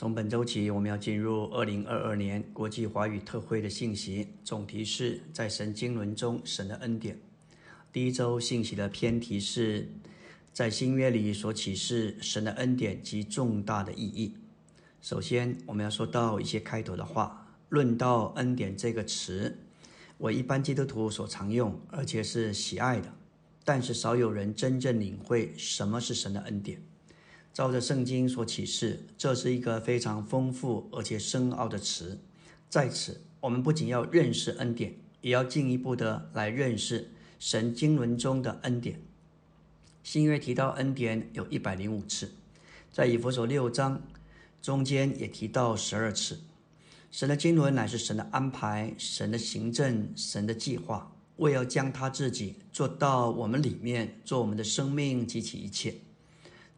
[0.00, 7.18] 从本周起，我们要进入二零二二年国际华语特会的信息，总题是在神经纶中神的恩典。
[7.92, 9.86] 第一周信息的偏题是
[10.54, 14.34] 在新约里所启示神的恩典及重大的意义。
[15.02, 19.54] 首先，我们要说到一些开头的话，论到恩典这个词，
[20.16, 23.12] 我一般基督徒所常用，而且是喜爱的，
[23.66, 26.80] 但是少有人真正领会什么是神的恩典。
[27.52, 32.18] 照着圣经所启示，这是一个非常丰富而且深奥的词。
[32.68, 39.00] 在此，我们不仅要认识恩典，也要进一步的来认识神经纶中的恩典。
[40.02, 42.30] 新约提到恩典有一百零五次，
[42.92, 44.00] 在以弗所六章
[44.62, 46.38] 中间也提到十二次。
[47.10, 55.96] 神的经纶乃是神的安排、神的行政、神的计划，为要将他自己做到我们里面，做我们的生命及其一切。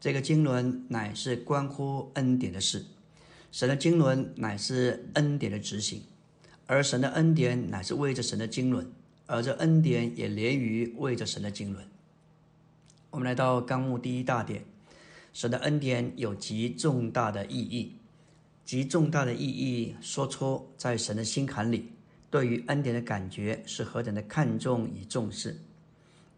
[0.03, 2.83] 这个经纶乃是关乎恩典的事，
[3.53, 6.03] 神的经纶乃是恩典的执行，
[6.67, 8.85] 而神的恩典乃是为着神的经纶，
[9.27, 11.87] 而这恩典也连于为着神的经纶。
[13.11, 14.65] 我们来到纲目第一大点，
[15.31, 17.95] 神的恩典有极重大的意义，
[18.65, 21.93] 极重大的意义说出在神的心坎里，
[22.29, 25.61] 对于恩典的感觉是何等的看重与重视。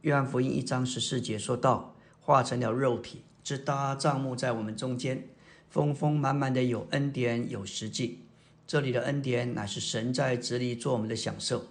[0.01, 5.29] 约翰福音一章十四节说道：“化成了肉体。”只搭帐幕在我们中间，
[5.69, 8.21] 丰丰满满的有恩典有实际。
[8.65, 11.67] 这里的恩典乃是神在子里做我们的享受，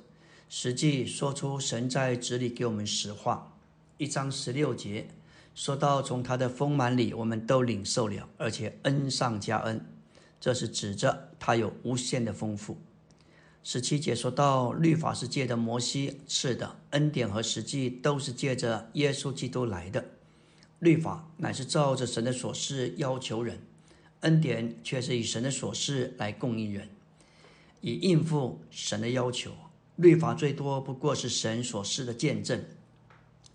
[0.48, 3.56] 实际说出神在子里给我们实话。
[3.96, 5.08] 一章十六节
[5.52, 9.84] 说到从他的丰满里我们都领受了，而且恩上加恩，
[10.40, 12.78] 这是指着他有无限的丰富。
[13.64, 20.04] 十七节说到律法是借着摩西赐的，恩典和实际都是借着耶稣基督来的。
[20.84, 23.58] 律法乃是照着神的所示要求人，
[24.20, 26.90] 恩典却是以神的所示来供应人，
[27.80, 29.50] 以应付神的要求。
[29.96, 32.62] 律法最多不过是神所示的见证，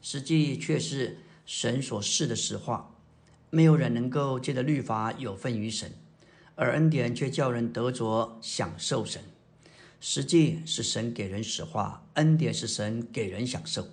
[0.01, 2.95] 实际却是神所示的实话。
[3.51, 5.91] 没有人能够借着律法有份于神，
[6.55, 9.21] 而恩典却叫人得着享受神。
[10.01, 13.85] 实际是神给人实话，恩典是神给人享受。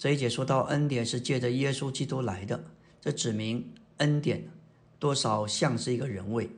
[0.00, 2.64] 这一节说到恩典是借着耶稣基督来的，
[3.02, 4.48] 这指明恩典
[4.98, 6.48] 多少像是一个人位。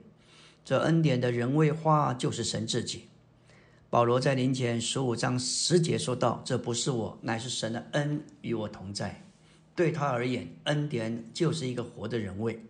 [0.65, 3.09] 这恩典的人位化就是神自己。
[3.91, 9.27] 保罗在林前十五章十节说道：“这不是我，乃是神的恩与我同在。”
[9.75, 12.65] 对他而言，恩典就是一个活的人位。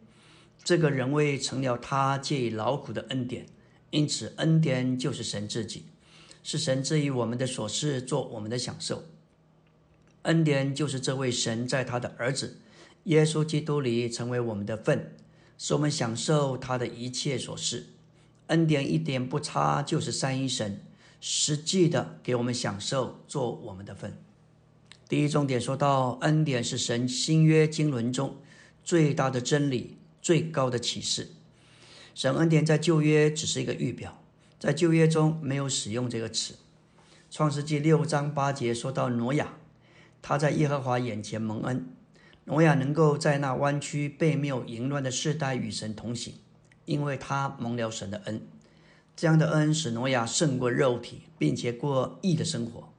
[0.64, 3.44] 这个人位成了他借以劳苦的恩典，
[3.90, 5.84] 因此恩典就是神自己，
[6.42, 9.04] 是神赐予我们的所事，做我们的享受。
[10.22, 12.58] 恩典就是这位神在他的儿子
[13.04, 15.16] 耶稣基督里成为我们的份，
[15.58, 17.86] 使我们享受他的一切所事。
[18.46, 20.80] 恩典一点不差，就是三一神
[21.20, 24.16] 实际的给我们享受，做我们的份。
[25.08, 28.36] 第一重点说到，恩典是神新约经纶中
[28.84, 31.28] 最大的真理、最高的启示。
[32.14, 34.22] 神恩典在旧约只是一个预表，
[34.60, 36.54] 在旧约中没有使用这个词。
[37.30, 39.54] 创世纪六章八节说到挪亚。
[40.22, 41.84] 他在耶和华眼前蒙恩，
[42.44, 46.34] 挪亚能够在那弯曲背谬淫乱的世代与神同行，
[46.84, 48.40] 因为他蒙了神的恩。
[49.16, 52.92] 这样的恩使挪亚胜过肉体，并且过义的生活。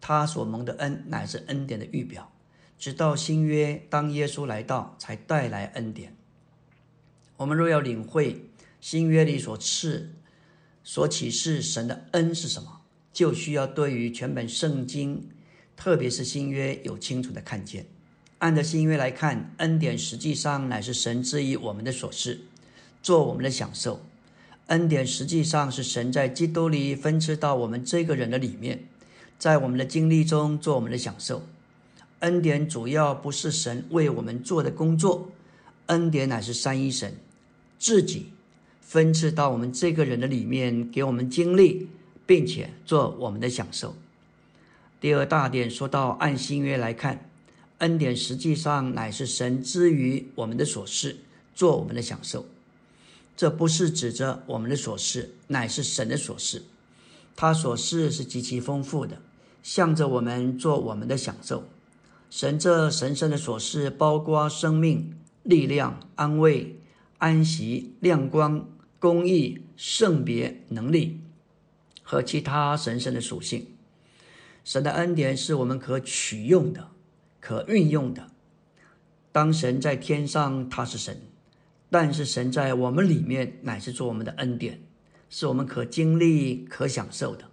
[0.00, 2.32] 他所蒙的恩乃是恩典的预表，
[2.78, 6.16] 直到新约当耶稣来到，才带来恩典。
[7.36, 10.14] 我们若要领会新约里所赐、
[10.82, 12.80] 所启示神的恩是什么，
[13.12, 15.28] 就需要对于全本圣经。
[15.76, 17.86] 特别是新约有清楚的看见，
[18.38, 22.40] 按着新约来看，恩典实际上乃是神赐予我们的所事，
[23.02, 24.00] 做我们的享受。
[24.68, 28.84] 恩典实际上是神在基督里分赐到我们这个人的里面，
[29.38, 31.42] 在我们的经历中做我们的享受。
[32.20, 35.30] 恩典主要不是神为我们做的工作，
[35.86, 37.14] 恩典乃是三一神
[37.78, 38.28] 自己
[38.80, 41.88] 分赐到我们这个人的里面，给我们经历，
[42.24, 43.94] 并且做我们的享受。
[45.04, 47.28] 第二大点说到，按新约来看，
[47.76, 51.18] 恩典实际上乃是神之于我们的所事，
[51.54, 52.46] 做我们的享受。
[53.36, 56.62] 这不是指着我们的所事，乃是神的所事。
[57.36, 59.20] 他所事是极其丰富的，
[59.62, 61.64] 向着我们做我们的享受。
[62.30, 66.78] 神这神圣的所事，包括生命、力量、安慰、
[67.18, 68.66] 安息、亮光、
[68.98, 71.20] 公义、圣别、能力
[72.02, 73.66] 和其他神圣的属性。
[74.64, 76.90] 神的恩典是我们可取用的、
[77.38, 78.30] 可运用的。
[79.30, 81.16] 当神在天上，他是神；
[81.90, 84.80] 但是神在我们里面乃是做我们的恩典，
[85.28, 87.44] 是我们可经历、可享受的。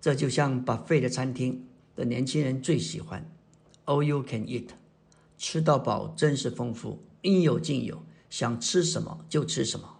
[0.00, 3.28] 这就像把废的餐厅的年轻人最喜欢
[3.84, 4.68] ，All you can eat，
[5.36, 9.98] 吃到饱，真是丰富，应有尽有，想吃什么就吃什么。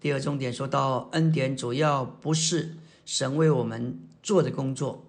[0.00, 5.04] 第二重点说到恩典，主要不是神为我们做的工作，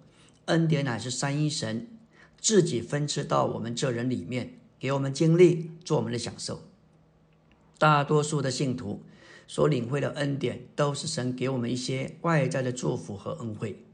[0.50, 1.86] 恩典乃是三一神
[2.40, 6.62] 自己分赐到我们这人里面，给我们经历，做我们的享受。
[7.78, 9.02] 大多数的信徒
[9.46, 13.84] 所领会的恩典，都是神给我们一些外在的祝福和恩惠。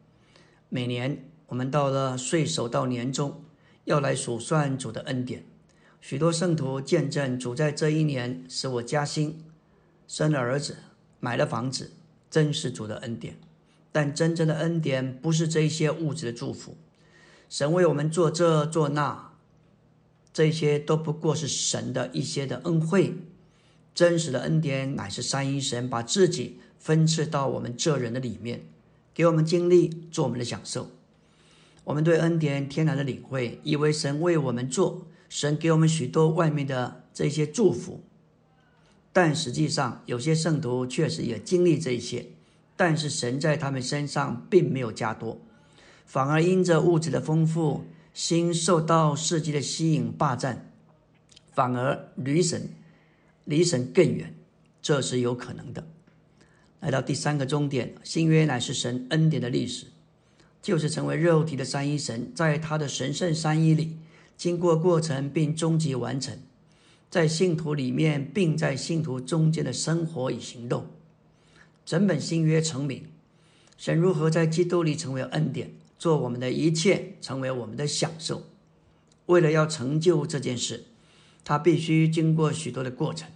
[0.69, 3.45] 每年我们到了岁首到年终，
[3.85, 5.45] 要来数算主的恩典。
[6.01, 9.45] 许多圣徒见证主在这一年使我加薪，
[10.09, 10.77] 生了儿子，
[11.21, 11.93] 买了房子，
[12.31, 13.37] 真是主的恩典。
[13.97, 16.77] 但真正的恩典不是这一些物质的祝福，
[17.49, 19.33] 神为我们做这做那，
[20.35, 23.15] 这些都不过是神的一些的恩惠。
[23.95, 28.67] 真实的恩典乃是三一神把自己分赐到我们这人的里面，
[29.15, 30.91] 给我们经历，做我们的享受。
[31.85, 38.05] 我们对恩典天然的领会，以为神为我们做，神给我们许多外面的这些祝福。
[39.15, 42.27] 但实际上，有些圣徒确实也经历这一些，
[42.77, 45.41] 但是神在他们身上并没有加多，
[46.05, 50.71] 反而因着物质的丰富，心受到世界的吸引霸占，
[51.53, 52.69] 反而离神。
[53.45, 54.35] 离神更远，
[54.83, 55.87] 这是有可能的。
[56.81, 59.87] 来到第三个终点，新约乃是神恩典的历史，
[60.61, 63.99] 就是成为肉体的三一神，在他的神圣三一里，
[64.37, 66.37] 经过过程并终极完成，
[67.09, 70.85] 在信徒里面，并在信徒中间的生活与行动。
[71.87, 73.07] 整本新约成名，
[73.79, 78.43] 神如何在基督里成为恩典，做我们的一切，成为我们的享受。
[79.27, 80.87] 为了要成就这件事，
[81.45, 83.31] 他必须经过许多的过程。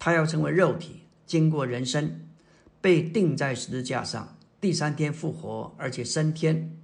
[0.00, 2.20] 他要成为肉体，经过人生，
[2.80, 6.76] 被钉在十字架上，第三天复活，而且升天。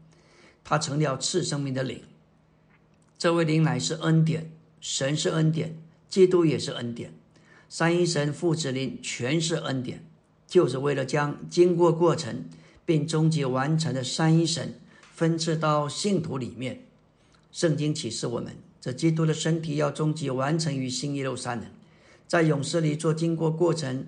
[0.62, 2.00] 他成了赐生命的灵。
[3.18, 5.76] 这位灵乃是恩典，神是恩典，
[6.08, 7.12] 基督也是恩典，
[7.68, 10.04] 三一神父子灵全是恩典，
[10.52, 12.44] 就是为了将经过过程
[12.84, 14.78] 并终极完成的三一神
[15.14, 16.84] 分赐到信徒里面。
[17.50, 21.64] 圣经启示我们，这基督的身体要终极完成于新耶路撒冷。
[22.28, 24.06] 在勇士里做经过过程，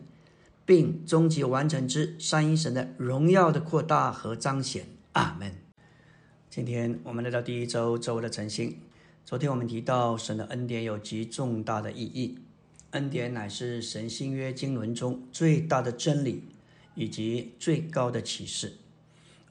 [0.67, 4.85] 并终极完成之三一神的荣耀的扩大和彰显。
[5.13, 5.51] 阿门。
[6.51, 8.77] 今天我们来到第一周周的晨星。
[9.25, 12.37] 昨天我们提到神的恩典有极重大的意义，
[12.95, 16.45] 恩典乃是神新约经纶中最大的真理
[16.95, 18.79] 以及最高的启示。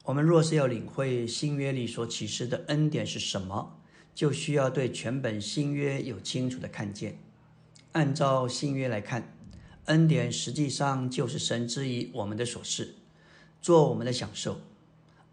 [0.04, 3.78] 我们若是要领会新约里所启示的恩典是什么，
[4.14, 7.18] 就需要对全本新约有清楚的看见。
[7.92, 9.36] 按照新约来看，
[9.84, 12.94] 恩典实际上就是神之于我们的所事，
[13.60, 14.58] 做我们的享受。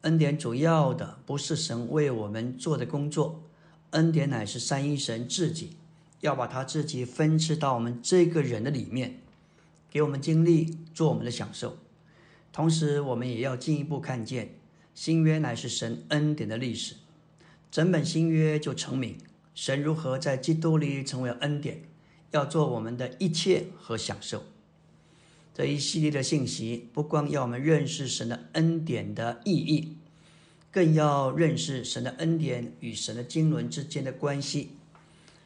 [0.01, 3.43] 恩典主要的不是神为我们做的工作，
[3.91, 5.77] 恩典乃是三一神自己
[6.21, 9.19] 要把他自己分赐到我们这个人的里面，
[9.91, 11.77] 给我们经历，做我们的享受。
[12.51, 14.55] 同时，我们也要进一步看见
[14.95, 16.95] 新约乃是神恩典的历史，
[17.69, 19.17] 整本新约就成名，
[19.53, 21.83] 神如何在基督里成为恩典。
[22.31, 24.45] 要做我们的一切和享受
[25.53, 29.97] 这一系列的信息，不光要我们认识神的恩典的意义，
[30.71, 34.77] 更要认识神的恩典与神的经纶之间的关系。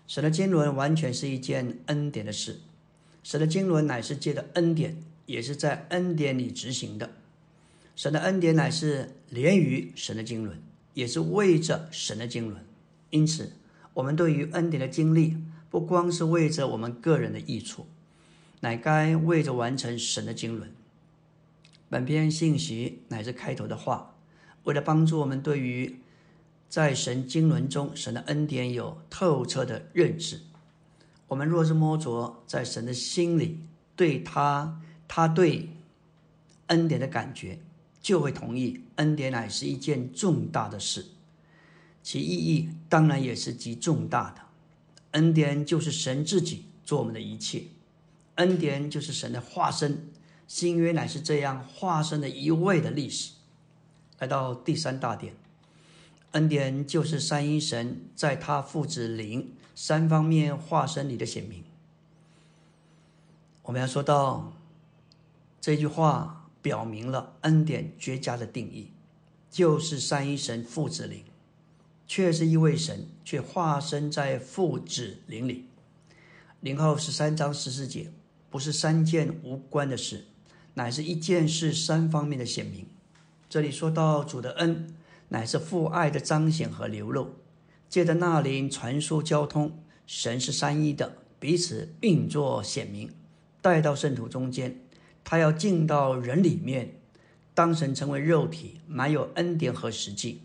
[0.07, 2.59] 神的经纶完全是一件恩典的事，
[3.23, 7.11] 神的经纶乃是借的恩典，也是在恩典里执行的。
[7.95, 10.57] 神的恩典乃是连于神的经纶，
[10.93, 12.63] 也是为着神的经纶。
[13.09, 13.53] 因此，
[13.93, 15.37] 我们对于恩典的经历。
[15.67, 17.85] 不光是为着我们个人的益处，
[18.61, 20.71] 乃该为着完成神的经纶。
[21.89, 24.15] 本篇信息乃是开头的话，
[24.63, 25.97] 为了帮助我们对于
[26.69, 30.41] 在神经纶中神的恩典有透彻的认识。
[31.27, 33.59] 我们若是摸着在神的心里
[33.95, 35.69] 对他他对
[36.67, 37.59] 恩典的感觉，
[38.01, 41.05] 就会同意恩典乃是一件重大的事，
[42.03, 44.41] 其意义当然也是极重大的。
[45.11, 47.63] 恩典就是神自己做我们的一切，
[48.35, 50.09] 恩典就是神的化身，
[50.47, 53.31] 新约乃是这样化身的一位的历史。
[54.19, 55.33] 来到第三大点，
[56.35, 61.63] 恩典就是三一神在他父子灵三方面化身里的显明。
[63.63, 64.51] 我们要说到
[65.61, 68.91] 这句话，表明了恩典绝佳的定义，
[69.49, 71.23] 就是三一神父子灵。
[72.07, 75.65] 却是一位神，却化身在父子灵里。
[76.59, 78.11] 零后十三章十四节，
[78.51, 80.25] 不是三件无关的事，
[80.75, 82.85] 乃是一件事三方面的显明。
[83.49, 84.93] 这里说到主的恩，
[85.29, 87.35] 乃是父爱的彰显和流露，
[87.89, 89.79] 借着那灵传输交通。
[90.05, 93.09] 神是三一的，彼此运作显明，
[93.61, 94.79] 带到圣徒中间。
[95.23, 96.99] 他要进到人里面，
[97.55, 100.41] 当神成为肉体，满有恩典和实际。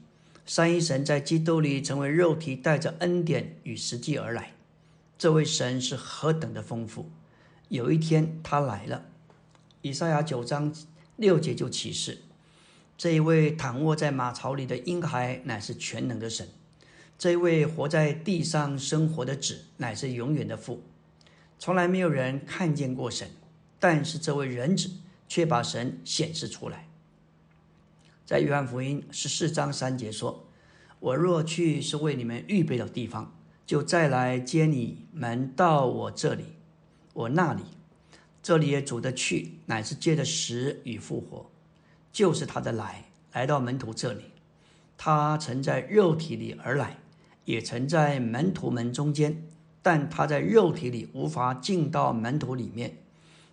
[0.46, 4.54] 三一神在基督里成为肉体，带着恩典与实际而来。
[5.18, 7.10] 这位神是何等的丰富！
[7.68, 9.04] 有一天他来了，
[9.82, 10.74] 以赛亚九章
[11.16, 12.22] 六节就启示：
[13.00, 16.46] 这一位躺卧在马槽里的婴孩，乃是全能的神。
[17.16, 20.82] 这一位活在地上生活的子，乃是永远的父。
[21.58, 23.30] 从来没有人看见过神，
[23.78, 24.90] 但是这位人子
[25.26, 26.90] 却把神显示出来。
[28.26, 30.46] 在约翰福音十四章三节说
[31.00, 36.44] ：“我若去，是为你们预备的地方，就再来接你们到我这里。
[37.14, 37.62] 我那里，
[38.42, 41.49] 这里也主的去，乃是借着死与复活，
[42.12, 44.24] 就是他的来，来到门徒这里。
[44.96, 46.98] 他曾在肉体里而来。”
[47.46, 49.42] 也曾在门徒们中间，
[49.82, 52.98] 但他在肉体里无法进到门徒里面，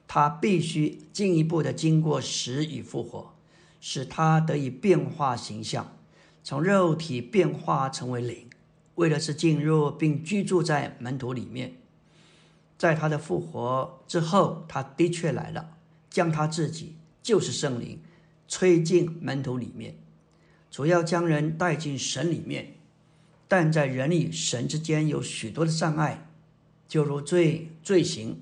[0.08, 3.34] 他必须进一步的经过死与复活，
[3.80, 5.98] 使他得以变化形象，
[6.44, 8.48] 从肉体变化成为灵，
[8.96, 11.78] 为的是进入并居住在门徒里面。
[12.78, 15.78] 在他的复活之后，他的确来了，
[16.12, 18.00] 将他自己就是圣灵
[18.48, 19.96] 吹进门徒里面，
[20.72, 22.74] 主要将人带进神里面。
[23.50, 26.28] 但在人与神之间有许多的障碍，
[26.86, 28.42] 就如罪、罪行、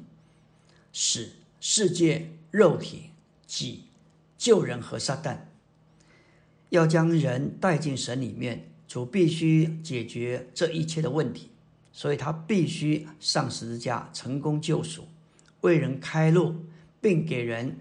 [0.92, 3.12] 使世界、肉体、
[3.46, 3.84] 己、
[4.36, 5.38] 救人和撒旦。
[6.70, 11.52] 要将人带进神里面，主必须解决这一切的问题，
[11.94, 15.08] 所以他必须上十字架，成功救赎，
[15.62, 16.66] 为人开路，
[17.00, 17.78] 并给人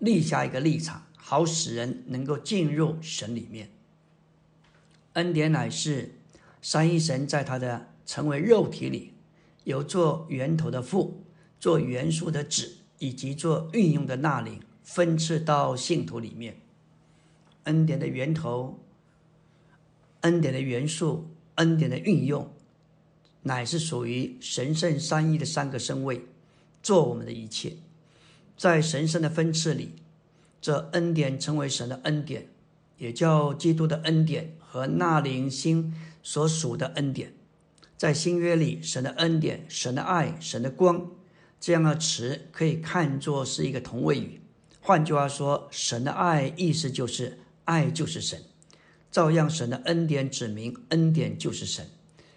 [0.00, 3.70] 立下一个立场，好使人能够进入神里面。
[5.12, 6.16] 恩典乃是。
[6.60, 9.14] 三一神在他的成为肉体里，
[9.62, 11.24] 有做源头的父，
[11.60, 16.60] 做元素的子，以及做运用的那灵，分赐到信徒里面。
[17.64, 18.80] 恩典的源头，
[20.22, 22.52] 恩典的元素，恩典的运用，
[23.44, 26.26] 乃是属于神圣三一的三个身位，
[26.82, 27.76] 做我们的一切。
[28.56, 29.94] 在神圣的分赐里，
[30.60, 32.48] 这恩典成为神的恩典，
[32.98, 35.94] 也叫基督的恩典和那灵心。
[36.22, 37.32] 所属的恩典，
[37.96, 41.10] 在新约里，神的恩典、神的爱、神的光，
[41.58, 44.42] 这样的词可以看作是一个同位语。
[44.82, 48.38] 换句话说，神的爱意思就是爱就是神，
[49.10, 51.88] 照样神的恩典指明恩典就是神，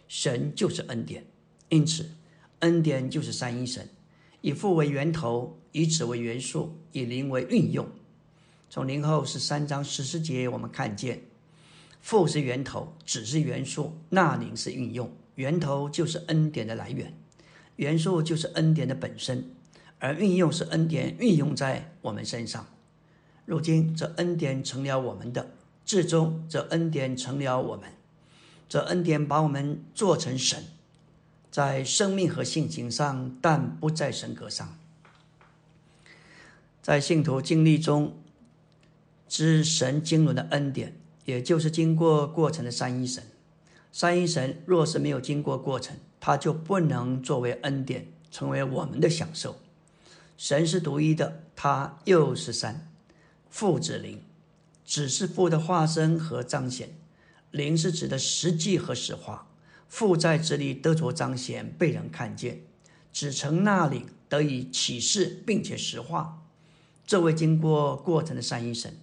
[0.08, 1.26] 神就是恩典。
[1.68, 2.10] 因此，
[2.60, 3.90] 恩典就是三一神，
[4.40, 7.86] 以父为源头，以子为元素，以灵为运用。
[8.74, 11.22] 从零后十三章十四节，我们看见。
[12.02, 15.12] 父是源头，子是元素，那灵是运用。
[15.36, 17.14] 源头就是恩典的来源，
[17.76, 19.52] 元素就是恩典的本身，
[20.00, 22.66] 而运用是恩典运用在我们身上。
[23.46, 25.52] 如今这恩典成了我们的，
[25.86, 27.92] 至终这恩典成了我们，
[28.68, 30.64] 这恩典把我们做成神，
[31.52, 34.76] 在生命和性情上，但不在神格上。
[36.82, 38.18] 在信徒经历中，
[39.36, 40.96] 知神经纶的恩典。
[41.26, 43.24] 也就是经过过程的三一神，
[43.92, 49.56] 三一神若是没有经过过程，他就不能作为恩典成为我们的享受。
[50.38, 52.92] 神是独一的，他又是三，
[53.50, 54.22] 父子灵，
[54.86, 56.90] 只是父的化身和彰显，
[57.50, 59.48] 灵是指的实际和实化。
[59.88, 62.62] 父在这里得着彰显，被人看见，
[63.12, 66.44] 只成那里得以启示，并且实化。
[67.08, 68.98] 这位经过过程的三一神。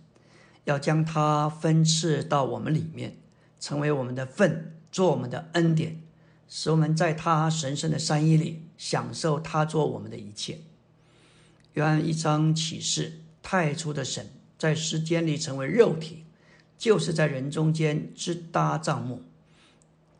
[0.70, 3.16] 要将它分赐到我们里面，
[3.58, 6.00] 成为我们的份，做我们的恩典，
[6.48, 10.60] 使我们在他神圣的山一里享受他做我们的一切。
[11.74, 16.24] 约翰一章启示，太初的神在时间里成为肉体，
[16.78, 19.22] 就是在人中间支搭帐幕。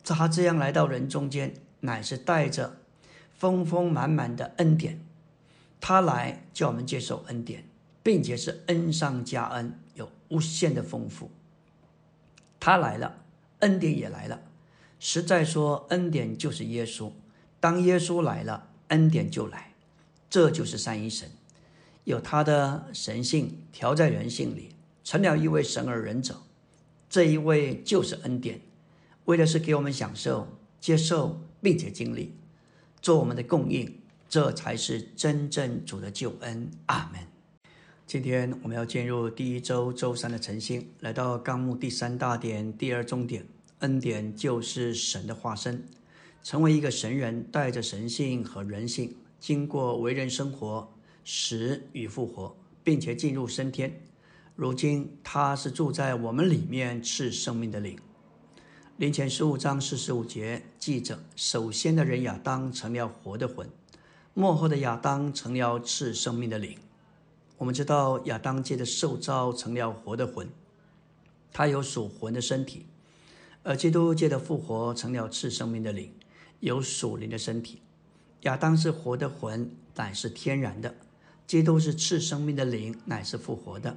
[0.03, 2.77] 他这样来到人中间，乃是带着
[3.37, 4.99] 丰丰满满的恩典。
[5.79, 7.63] 他来叫我们接受恩典，
[8.03, 9.79] 并且是恩上加恩。
[10.31, 11.29] 无限的丰富，
[12.59, 13.23] 他来了，
[13.59, 14.41] 恩典也来了。
[14.97, 17.11] 实在说，恩典就是耶稣。
[17.59, 19.73] 当耶稣来了，恩典就来。
[20.29, 21.29] 这就是三一神，
[22.05, 24.69] 有他的神性调在人性里，
[25.03, 26.41] 成了一位神而人者。
[27.09, 28.61] 这一位就是恩典，
[29.25, 30.47] 为的是给我们享受、
[30.79, 32.33] 接受，并且经历，
[33.01, 36.71] 做我们的供应，这才是真正主的救恩。
[36.85, 37.30] 阿门。
[38.11, 43.45] 今天我们要进入第一周周三的晨星，来到纲目第三大点第二重点，
[43.79, 45.81] 恩典就是神的化身，
[46.43, 50.91] 成为一个神人，带着神性和人性，经过为人生活，
[51.23, 52.53] 死与复活，
[52.83, 54.01] 并且进入升天。
[54.57, 57.97] 如今他是住在我们里面赐生命的灵。
[58.97, 63.69] 灵前十五章四十五节记着：首先的人亚当成了活的魂，
[64.33, 66.77] 末后的亚当成了赐生命的灵。
[67.61, 70.49] 我们知道亚当界的受造成了活的魂，
[71.53, 72.87] 他有属魂的身体；
[73.61, 76.11] 而基督界的复活成了赐生命的灵，
[76.59, 77.79] 有属灵的身体。
[78.41, 80.89] 亚当是活的魂，乃是天然的；
[81.45, 83.95] 基督是赐生命的灵，乃是复活的。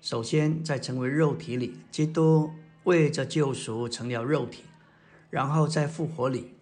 [0.00, 2.50] 首先，在成为肉体里，基督
[2.84, 4.62] 为着救赎成了肉体；
[5.28, 6.52] 然后在复活里，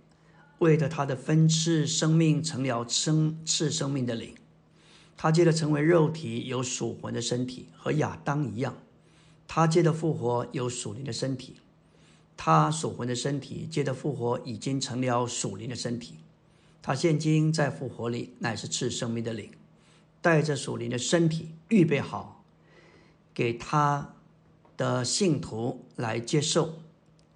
[0.59, 4.35] 为着他的分赐生命成了生赐生命的灵。
[5.17, 8.75] 他接着成为肉体，有属魂的身体，和亚当一样；
[9.47, 11.57] 他接着复活，有属灵的身体。
[12.37, 16.19] 他属魂的身体接着复活，已经成了属灵的身体。
[16.83, 19.51] 他现今在复活里，乃是赐生命的灵，
[20.21, 22.45] 带着属灵的身体，预备好。
[23.33, 24.15] 给他
[24.77, 26.75] 的信徒来接受。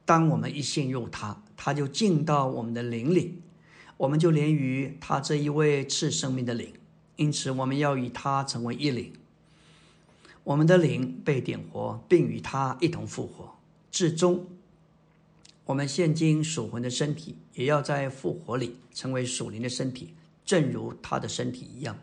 [0.05, 3.43] 当我们一信入他，他就进到我们的灵里，
[3.97, 6.73] 我们就连于他这一位赐生命的灵。
[7.19, 9.13] 因此，我们要与他成为一灵。
[10.45, 13.53] 我们的灵被点活，并与他一同复活。
[13.91, 14.47] 至终，
[15.65, 21.99] 我们现今属魂的身体也要在复活里成为属灵的身体，正如他的身体一样。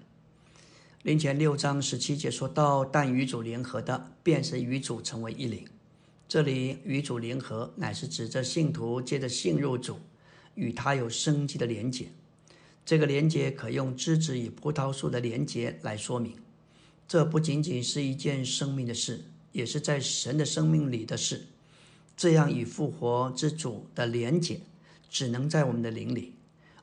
[1.04, 5.66] 灵前六章十七节说到：“但与主联合的，便是与主成为一灵。”
[6.28, 9.98] 这里与主联合，乃是指着信徒借着信入主，
[10.56, 12.10] 与他有生机的连结。
[12.86, 16.34] 这个连结可用枝子与葡萄树的连结来说明。
[17.08, 21.48] 这不仅仅是一件生命的事，也是在神的生命里的事。
[22.16, 24.62] 这样与复活之主的连结，
[25.10, 26.34] 只能在我们的灵里。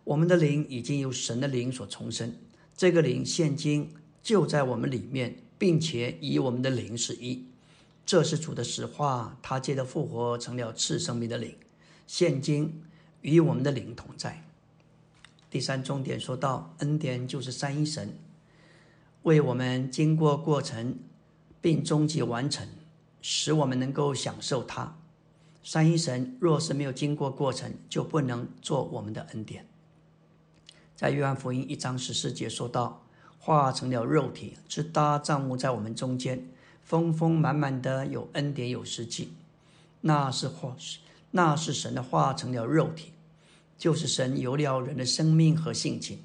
[0.05, 2.35] 我们的灵已经由神的灵所重生，
[2.77, 3.89] 这个灵现今。
[4.23, 7.45] 就在我们里面，并且以我们的灵是一，
[8.07, 9.37] 这是主的实话。
[9.43, 11.57] 他借着复活成了次生命的灵，
[12.07, 12.83] 现今
[13.23, 14.45] 与我们的灵同在。
[15.53, 18.17] 第三重点说到，恩典就是三一神
[19.25, 20.99] 为我们经过过程，
[21.61, 22.67] 并终极完成，
[23.21, 24.97] 使我们能够享受它。
[25.63, 29.69] 三一神若是没有经过过程，就不能做我们的恩典。
[30.97, 33.03] 在约翰福音一章十四节说到。
[33.45, 36.49] 化成了肉体，直搭帐幕在我们中间，
[36.85, 39.33] 丰丰满满的有恩典有实际。
[40.03, 40.77] 那是化，
[41.33, 43.12] 那是神的化成了肉体，
[43.83, 46.21] 就是神有了人的生命和性情。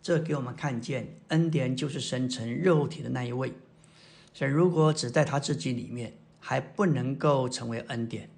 [0.00, 3.52] 这给我们看见，恩典就是神成肉体的那一位。
[4.32, 8.30] 神如果只在他自己里面，还不能够成为恩典。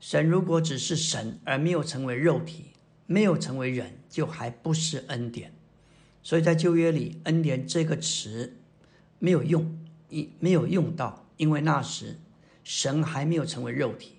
[0.00, 2.72] 神如果只是神而没有成为肉体，
[3.06, 5.50] 没有成为人，就还不是恩典。
[6.22, 8.54] 所以在旧约里，“恩典”这个词
[9.18, 9.78] 没有用，
[10.10, 12.18] 一没有用到，因为那时
[12.62, 14.18] 神还没有成为肉体，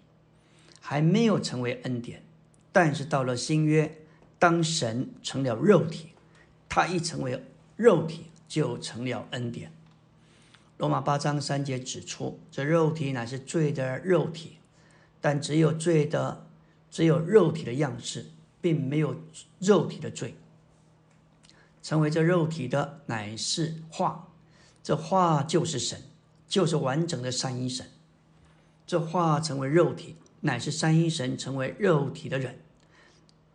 [0.81, 2.23] 还没有成为恩典。
[2.71, 3.97] 但是到了新约，
[4.37, 6.09] 当神成了肉体，
[6.67, 7.43] 他一成为
[7.75, 9.71] 肉体，就成了恩典。
[10.77, 14.57] 罗马八章三节指出，这肉体乃是罪的肉体，
[15.19, 16.47] 但只有罪的，
[16.89, 18.27] 只有肉体的样式，
[18.61, 19.15] 并没有
[19.59, 20.35] 肉体的罪。
[21.81, 24.29] 成为这肉体的乃是化，
[24.83, 26.01] 这化就是神，
[26.47, 27.85] 就是完整的三一神。
[28.85, 32.59] 这化成为肉体，乃是三一神成为肉体的人，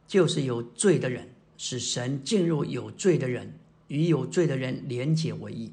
[0.07, 5.73] 就是有罪的人，使神进入有罪的人，与有罪的人连结为一。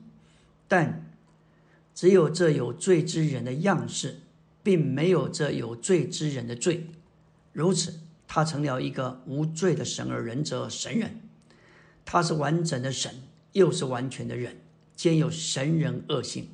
[0.67, 1.11] 但
[1.93, 4.21] 只有这有罪之人的样式，
[4.63, 6.87] 并没有这有罪之人的罪。
[7.51, 11.19] 如此，他成了一个无罪的神而人者神人。
[12.05, 13.13] 他是完整的神，
[13.51, 14.61] 又是完全的人，
[14.95, 16.47] 兼有神人恶性。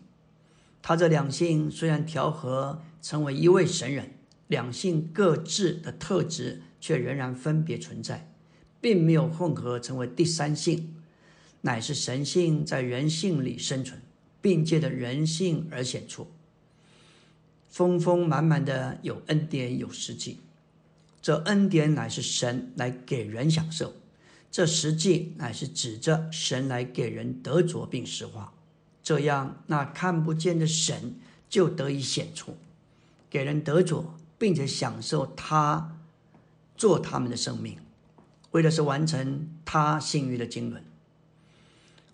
[0.81, 4.16] 他这两性虽然调和成为一位神人，
[4.47, 8.29] 两性各自的特质却仍然分别存在，
[8.79, 10.95] 并没有混合成为第三性，
[11.61, 14.01] 乃是神性在人性里生存，
[14.41, 16.27] 并借着人性而显出，
[17.67, 20.39] 丰丰满满的有恩典有实际。
[21.21, 23.93] 这恩典乃是神来给人享受。
[24.49, 28.53] 这实际乃是指着神来给人得着并实化，
[29.03, 31.15] 这样那看不见的神
[31.49, 32.55] 就得以显出，
[33.29, 35.97] 给人得着，并且享受他
[36.75, 37.77] 做他们的生命。
[38.51, 40.83] 为的是完成他信约的经纶。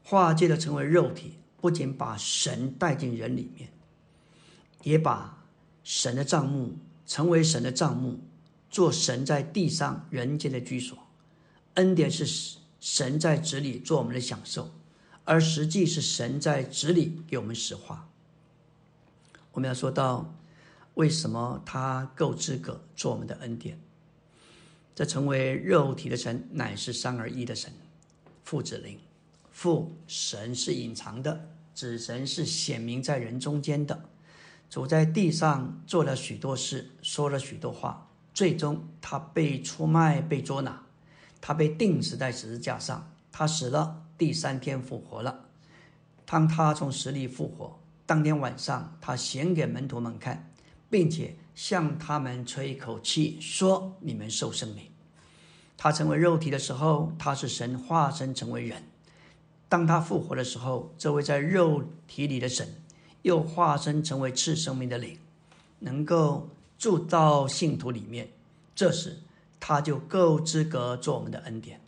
[0.04, 3.72] 化界的成为肉体，不仅把神带进人里面，
[4.84, 5.46] 也把
[5.84, 8.20] 神的账目成为神的账目，
[8.70, 10.98] 做神在地上人间的居所。
[11.76, 14.72] 恩典是神在子里做我们的享受，
[15.24, 18.10] 而实际是神在子里给我们实化。
[19.54, 20.36] 我们要说到，
[20.96, 23.80] 为什么他够资格做我们的恩典？
[24.96, 27.74] 这成为肉体的神，乃是三而一的神，
[28.44, 29.00] 父子灵。
[29.52, 34.06] 父神是隐藏的，子神是显明在人中间的。
[34.70, 40.84] 主在地上做了许多事，说了许多话，最终他被出卖，被捉拿，
[41.40, 45.46] 他被钉死在十字架上，他死了，第三天复活了。
[46.26, 50.52] 当他从死里复活，当天晚上，他显给门徒们看，
[50.94, 54.84] 并且向他们吹一口气，说：“你们受生命。”
[55.76, 58.84] 他成为肉体的时候，他是神化身成为人。
[59.68, 62.76] 当他复活的时候，这位在肉体里的神
[63.24, 65.18] 又化身成为赐生命的灵，
[65.80, 68.30] 能够住到信徒里面。
[68.76, 69.18] 这时，
[69.60, 71.82] 他就够资格做我们的恩典。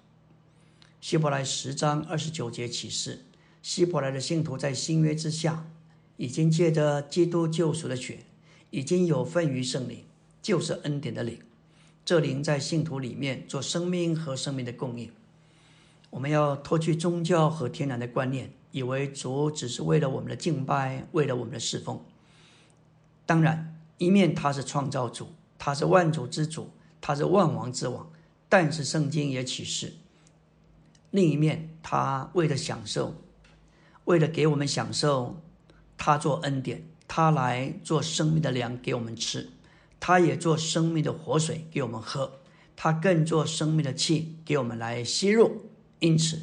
[1.00, 3.24] 希伯来十章二十九节启示：
[3.62, 5.68] 希伯来的信徒在新约之下，
[6.18, 8.26] 已经借着基督救赎的血，
[8.76, 10.04] 已经有份于圣灵，
[10.42, 11.40] 就是恩典的灵。
[12.04, 15.10] 这灵在信徒里面做生命和生命的供应。
[16.10, 22.04] 我们要脱去宗教和天然的观念，以为主只是为了我们的敬拜，为了我们的侍奉。
[23.26, 28.12] 当然，一面他是创造主，他是万主之主，他是万王之王。
[28.50, 29.94] 但是圣经也启示，
[31.12, 33.16] 另一面他为了享受，
[34.04, 35.38] 为了给我们享受，
[35.98, 39.50] 他做恩典，他来做生命的粮给我们吃，
[40.00, 42.39] 他也做生命的活水给我们喝，
[42.76, 45.70] 他更做生命的气给我们来吸入。
[46.00, 46.41] 因此，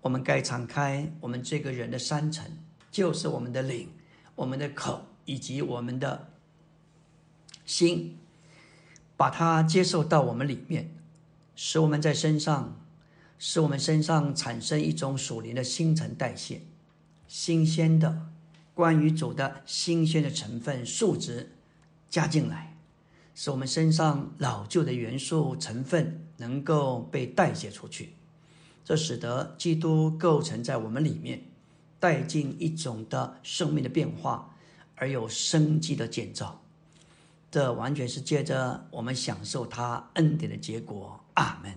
[0.00, 2.44] 我们该敞开我们这个人的三层，
[2.90, 3.88] 就是我们的领、
[4.36, 6.28] 我们的口以及我们的
[7.64, 8.18] 心，
[9.16, 10.94] 把它接受到我们里面，
[11.56, 12.80] 使我们在身上，
[13.38, 16.62] 使我们身上产生一种属灵的新陈代谢，
[17.26, 18.31] 新鲜的
[18.74, 21.52] 关于主的新鲜的成分数值
[22.08, 22.76] 加进来，
[23.34, 28.14] 使我们身上老旧的元素成分能够被代谢出去。
[28.84, 31.42] 这使得基督构成在我们里面，
[32.00, 34.56] 带进一种的生命的变化，
[34.96, 36.60] 而有生机的建造。
[37.50, 41.20] 这完全是借着我们享受他恩典的结果。
[41.34, 41.72] 阿门。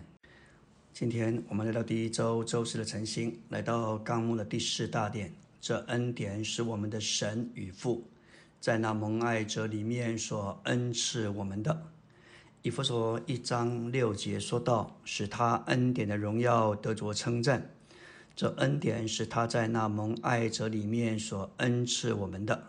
[0.93, 5.44] 今天我们来到第一周周四的晨星，来到纲目的第四大点。
[5.65, 8.07] 这恩典是我们的神与父
[8.61, 11.87] 在那蒙爱者里面所恩赐我们的。
[12.61, 17.71] 以弗所一章六节说到，使他恩典的荣耀得着称赞。
[18.35, 22.67] 这恩典是他在那蒙爱者里面所恩赐我们的。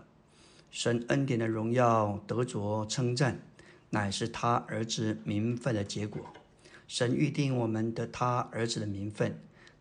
[0.71, 3.43] 神恩典的荣耀得着称赞，
[3.91, 6.27] 乃是他儿子名分的结果。
[6.89, 9.39] 神预定我们的他儿子的名分，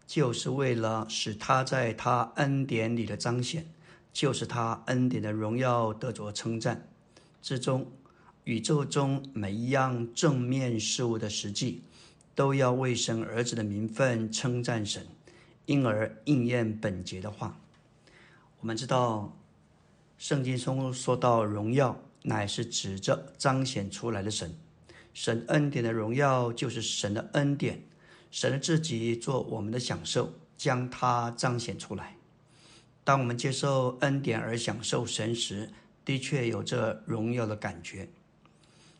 [0.07, 3.65] 就是为了使他在他恩典里的彰显，
[4.13, 6.87] 就是他恩典的荣耀得着称赞
[7.41, 7.91] 之中。
[8.43, 11.81] 宇宙中每一样正面事物的实际，
[12.35, 15.07] 都要为神儿子的名分称赞神，
[15.65, 17.57] 因而应验本节的话。
[18.59, 19.35] 我们知道，
[20.19, 24.55] 圣经中说到荣耀，乃是指着彰显出来的神。
[25.11, 27.81] 神恩典的荣耀，就是神的恩典，
[28.35, 32.17] 神自己做我们的享受，将它彰显出来。
[33.01, 35.69] 当我们接受恩典而享受神时，
[36.03, 38.09] 的确有这荣耀的感觉。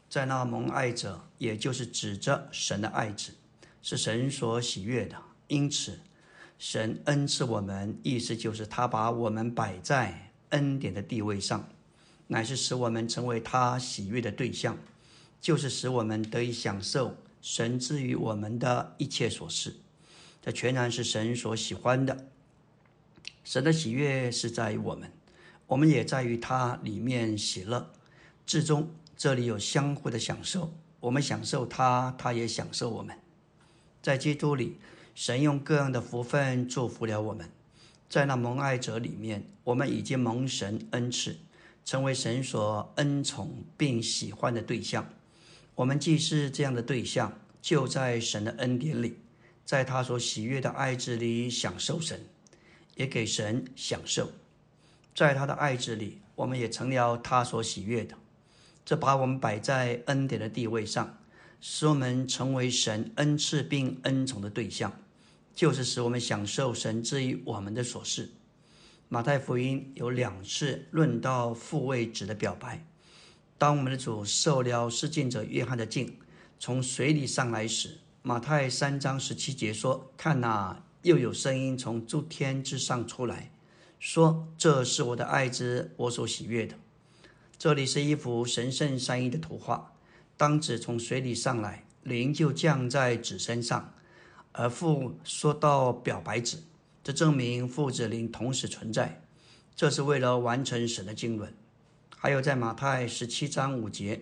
[0.08, 3.34] 在那蒙爱者，也就是指着神的爱子，
[3.82, 5.22] 是神所喜悦的。
[5.48, 6.00] 因此，
[6.58, 11.68] 神恩赐我们，意思就是他把我们摆在恩典的地位上，
[12.28, 14.78] 乃是使我们成为他喜悦的对象，
[15.42, 19.76] 就是使我们得以享受神赐予我们的一切所事。
[20.42, 22.28] 这全然是神所喜欢的。
[23.44, 25.12] 神的喜悦是在于我们，
[25.68, 27.92] 我们也在于他里面喜乐，
[28.48, 28.90] 至终。
[29.16, 33.16] 这里有相互的享受，我们享受他，他也享受我们。
[34.02, 34.78] 在基督里，
[35.14, 37.48] 神用各样的福分祝福了我们。
[38.10, 41.38] 在那蒙爱者里面，我们已经蒙神恩赐，
[41.86, 45.08] 成为神所恩宠并喜欢的对象。
[45.76, 49.20] 我们既是这样的对象，就在神的恩典里，
[49.66, 52.22] 在他所喜悦的爱子里享受神，
[52.96, 54.32] 也给神享受。
[55.14, 58.16] 在他的爱子里，我们也成了他所喜悦的。
[58.86, 61.18] 这把我们摆在恩典的地位上，
[61.60, 64.98] 使我们成为神恩赐并恩宠的对象，
[65.54, 68.32] 就是使我们享受神之于我们的所事。
[69.10, 72.86] 马太福音有两次论到父位子的表白。
[73.58, 76.18] 当我们的主受了施浸者约翰的浸，
[76.60, 83.52] 从水里上来时，马太三章十七节说：“看哪，又有声音从诸天之上出来，
[83.98, 86.76] 说：这是我的爱子，我所喜悦的。”
[87.58, 89.94] 这里是一幅神圣三一的图画。
[90.36, 93.94] 当子从水里上来，灵就降在子身上，
[94.52, 96.64] 而父说到表白子，
[97.02, 99.22] 这证明父子灵同时存在。
[99.74, 101.54] 这是为了完成神的经纶。
[102.26, 104.20] 还有在马太十七章五节，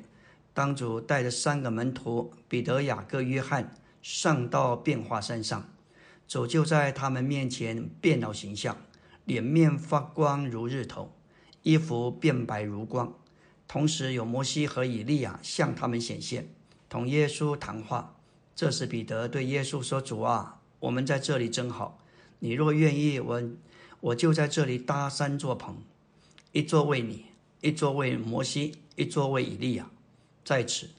[0.53, 5.69] 当主带着三个门徒彼得、雅各、约翰上到变化山上，
[6.27, 8.75] 主就在他们面前变了形象，
[9.23, 11.13] 脸面发光如日头，
[11.61, 13.13] 衣服变白如光。
[13.69, 16.49] 同时有摩西和以利亚向他们显现，
[16.89, 18.17] 同耶稣谈话。
[18.53, 21.97] 这时彼得对耶稣说：“主啊，我们在这里真好。
[22.39, 23.41] 你若愿意，我
[24.01, 25.77] 我就在这里搭三座棚，
[26.51, 27.27] 一座为你。”
[27.63, 29.89] 一座为摩西，一座为以利亚。
[30.43, 30.89] 在此，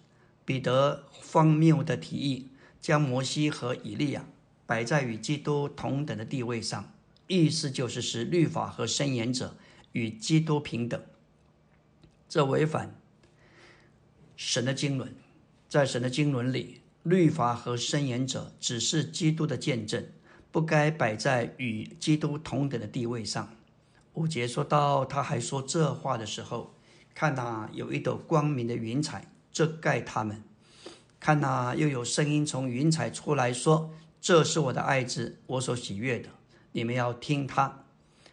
[0.47, 2.49] 彼得荒谬的提议
[2.81, 4.25] 将摩西和以利亚
[4.65, 6.95] 摆在与基督同等的地位上，
[7.27, 9.59] 意思就是使律法和申言者
[9.93, 10.99] 与基督平等。
[12.31, 12.99] 这违反
[14.35, 15.15] 神的经纶。
[15.69, 20.07] 在神的经纶里，律法和申言者只是基督的见证，
[20.51, 23.55] 不该摆在与基督同等的地位上。
[24.15, 26.75] 五节说到，他还说这话的时候，
[27.15, 30.43] 看那有一朵光明的云彩遮盖他们，
[31.19, 36.29] 看那又有声音从云彩出来说：“这是我的爱子，我所喜悦的，
[36.71, 37.85] 你们要听他。”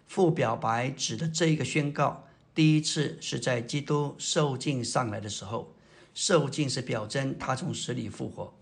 [0.06, 5.74] 父表白指的这一个宣告，第一次是在基督受尽上来的时候，
[6.14, 8.54] 受尽是表征他从死里复活。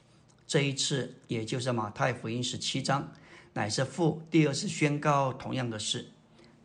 [0.47, 3.11] 这一次，也就是马太福音十七章，
[3.53, 6.11] 乃是父第二次宣告同样的事。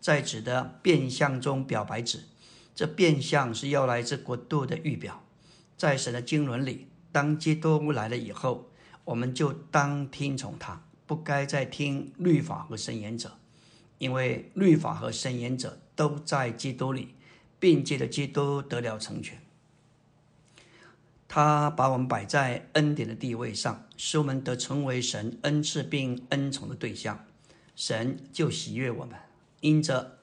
[0.05, 2.25] 在指的变相中表白指，
[2.75, 5.25] 这变相是要来自国度的预表。
[5.79, 8.71] 在神的经纶里，当基督来了以后，
[9.05, 13.39] 我们就当听从他，不该再听律法和神言者，
[13.97, 17.15] 因为律法和神言者都在基督里，
[17.59, 19.41] 并借着基督得了成全。
[21.27, 27.25] 他把我们摆在恩典的地位上，使我们得成为神恩赐并恩宠的对象，
[27.75, 29.19] 神就喜悦我们。
[29.65, 30.19] 因着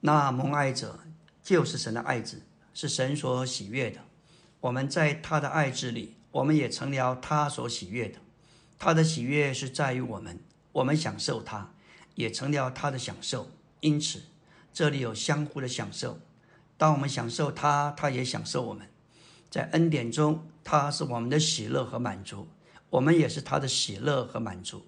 [0.00, 1.00] 那蒙爱者
[1.42, 2.42] 就是神的爱子，
[2.74, 4.02] 是神所喜悦的。
[4.60, 8.18] 我们在他的爱子里，我们也成了他所喜悦的。
[8.78, 10.38] 他的喜悦是在于我们，
[10.72, 11.72] 我们享受他，
[12.16, 13.48] 也成了他的享受。
[13.80, 14.24] 因此，
[14.74, 16.18] 这里有相互的享受。
[16.76, 18.86] 当我们享受他，他也享受我们。
[19.48, 22.46] 在恩典中，他是我们的喜乐和满足，
[22.90, 24.84] 我们也是他的喜乐和满足。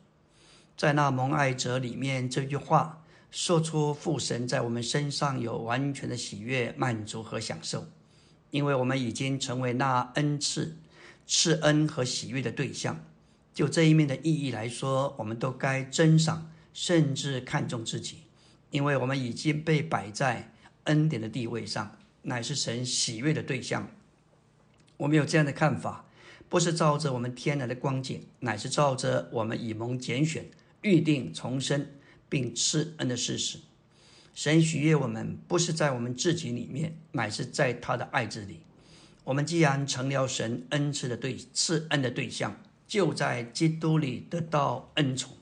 [0.76, 3.02] 在那蒙爱者里面，这句话。
[3.30, 7.86] 说出父神在我们身上有完全的喜悦、满足和享受，
[8.50, 10.76] 因为我们已经成为那恩赐、
[11.26, 13.04] 赐恩和喜悦的对象。
[13.52, 18.18] 就这一面的意义来说，我们都该珍赏，甚至看重自己，
[18.70, 23.90] 因为我们已经被摆在恩典的地位上，乃是神喜悦的对象。
[24.96, 26.06] 我们有这样的看法，
[26.48, 30.48] 不是照着我们天然的光景，乃是照着我们以蒙拣选、
[30.80, 31.86] 预定重生。
[32.28, 33.58] 并赐恩的事实，
[34.34, 38.60] 神喜悦我们，不是在我们自己里面，乃是在他的爱子里。
[39.24, 45.32] 我们既然成了神恩赐的对赐恩的对象，就在基督里得到恩宠。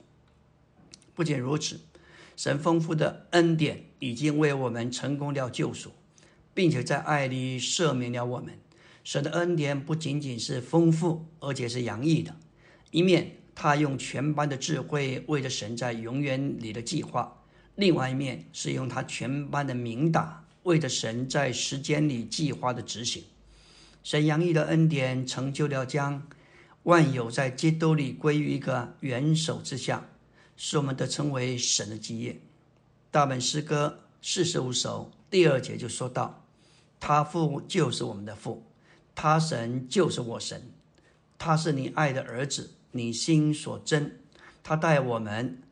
[1.14, 1.80] 不仅如此，
[2.36, 5.92] 神丰富的恩典已经为我们成功了救赎，
[6.52, 8.58] 并且在爱里赦免了我们。
[9.04, 12.36] 神的恩典不仅仅是丰富，而且是洋溢的，
[12.90, 13.35] 一面。
[13.58, 17.42] 他用全班的智慧为着神在永远里的计划，
[17.74, 23.24] 另外一面是用他全班的明达为着神在时间里计划的执行。
[24.04, 26.28] 神洋溢的恩典成就了将
[26.82, 30.06] 万有在基督里归于一个元首之下，
[30.54, 32.38] 使我们得称为神的基业。
[33.10, 36.44] 大本诗歌四十五首第二节就说到
[37.00, 38.62] ：“他父就是我们的父，
[39.14, 40.62] 他神就是我神，
[41.38, 44.18] 他是你爱的儿子。”你心所真，
[44.62, 45.62] 他待我们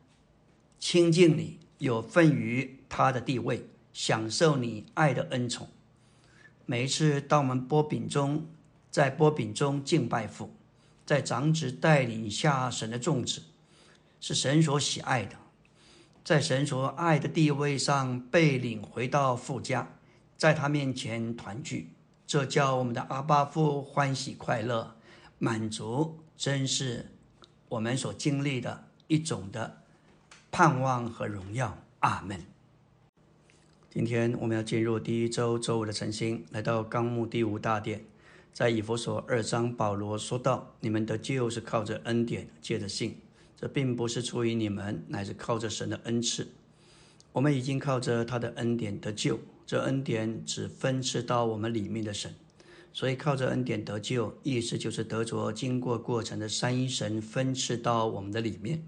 [0.79, 5.67] 亲近你，有份于他的地位，享受你爱的恩宠。
[6.65, 8.45] 每一次当我们波饼中，
[8.89, 10.53] 在波饼中敬拜父，
[11.05, 13.41] 在长子带领下神的众子，
[14.19, 15.35] 是神所喜爱的，
[16.23, 19.97] 在神所爱的地位上被领回到父家，
[20.37, 21.89] 在他面前团聚，
[22.25, 24.95] 这叫我们的阿巴父欢喜快乐。
[25.37, 27.11] 满足，真是
[27.69, 29.81] 我们所经历的一种的
[30.51, 31.77] 盼望和荣耀。
[31.99, 32.39] 阿门。
[33.89, 38.05] 今天我们要进入第一周周五的晨星，来到纲目第五大殿，
[38.53, 43.17] 在以弗所二章，保罗说道：“你们的救是靠着恩典，借着信。
[43.57, 46.49] 这并不是出于你们，乃是靠着神的恩赐。
[47.31, 52.35] 我们已经靠着他的恩典得救，这恩典只分赐到我们里面的神。
[52.95, 58.81] 所以靠着恩典得救，意思就是得着经过过程的三一神分赐到我们的里面。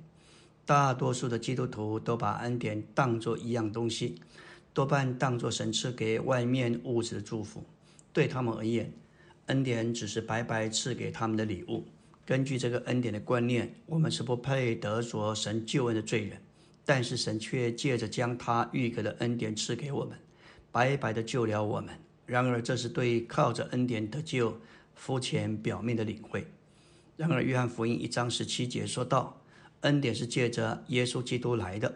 [0.65, 4.15] 大多数的基督徒都把恩典当作一样东西。”
[4.73, 7.65] 多半当作神赐给外面物质的祝福，
[8.13, 8.93] 对他们而言，
[9.47, 11.83] 恩典只是白白赐给他们的礼物。
[12.25, 16.41] 根据这个恩典的观念，我们是不配得着神救恩的罪人，
[16.85, 20.17] 但是神却借着将他预格的恩典赐给我们，
[20.71, 21.93] 白白的救了我们。
[22.27, 24.59] 然而，这是对靠着恩典得救
[24.93, 26.45] 肤浅表面的领会。
[27.15, 29.41] 然而，约翰福音一章十七节说道
[29.81, 31.91] ：“恩典是借着耶稣基督来的。”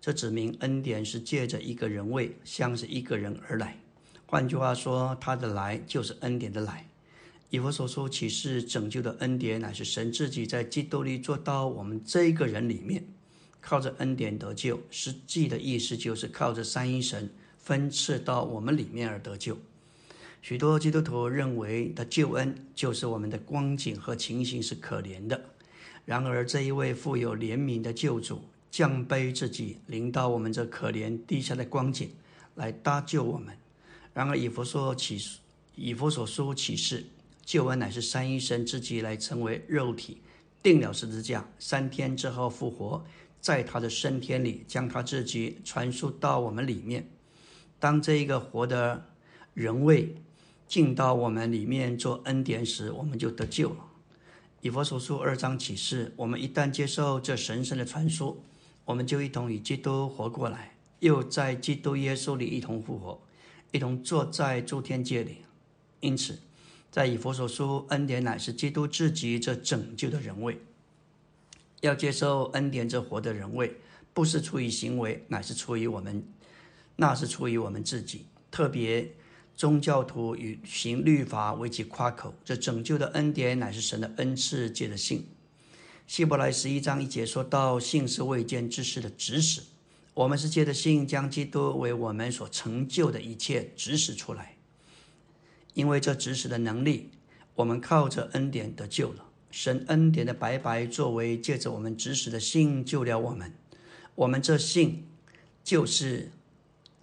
[0.00, 3.78] 这指明恩典是借着一个人位，像是一个人而来。
[4.26, 6.86] 换句话说，他的来就是恩典的来。
[7.50, 13.04] 以弗所说启示拯救的恩典，乃是神自己在基督里做到我们这个人里面，
[13.60, 14.80] 靠着恩典得救。
[14.90, 19.56] 实际的意思就是靠着三一神分赐到我们里面而得救。
[20.42, 25.40] 许多基督徒认为的救恩就是我们的光景和情形是可怜的，
[26.04, 28.42] 然而这一位富有怜悯的救主。
[28.68, 32.10] 降卑自己，临到我们这可怜低下的光景，
[32.56, 33.56] 来搭救我们。
[34.12, 35.18] 然而以佛所启，
[35.76, 37.06] 以佛所说启示，
[37.42, 40.20] 救恩乃是三一神自己来成为肉体，
[40.62, 43.02] 定了十字架，三天之后复活，
[43.40, 47.08] 在他的升天里将他自己传输到我们里面。
[47.78, 49.02] 当这一个活的
[49.56, 50.14] 人位
[50.68, 53.86] 进到我们里面做恩典时，我们就得救了。
[54.60, 58.36] 以佛所说二章启示，我们一旦接受这神圣的传说。
[58.84, 63.18] 我们就一同与基督活过来，又在基督耶稣里一同复活，
[63.72, 65.38] 一同坐在诸天界里。
[66.00, 66.38] 因此，
[66.90, 70.60] 在以佛所说，恩典乃是基督自己这拯救的人位。
[71.80, 73.74] 要接受恩典这活的人位，
[74.12, 76.22] 不是出于行为，乃是出于我们，
[76.96, 78.26] 那是出于我们自己。
[78.50, 79.12] 特别
[79.56, 85.26] 宗教徒与行律法为其夸口，这拯救的恩典乃是神的恩赐，借着信。
[86.06, 89.62] 希伯来十一章一节说到：“信是未见之事的指使。”
[90.12, 94.56] 我们是借着信将基督为我们所成就的一切指使出来。
[95.74, 97.10] 因为这指使的能力，
[97.54, 99.24] 我们靠着恩典得救了。
[99.50, 103.52] 神恩典的白白作为，借着我们指使的信救了我们。
[104.14, 105.06] 我们这信
[105.64, 106.30] 就是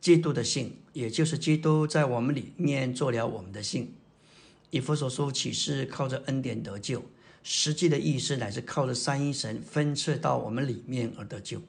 [0.04, 3.94] 基督的信，也就是基督在我们里面做了我们的信。
[4.70, 7.02] 以弗所书启示靠着恩典得救。
[7.42, 11.62] 实际的意思乃是靠着三一神分赐到我们里面而得救。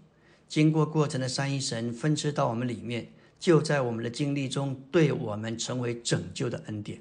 [0.49, 7.01] 经过过程的三一神分赐到我们里面，就在我们的经历中对我们成为拯救的恩典。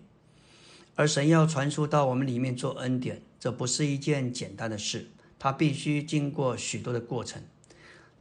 [0.94, 5.08] 而神要传输到我们里面做恩典，这不是一件简单的事，
[5.40, 7.42] 它必须经过许多的过程，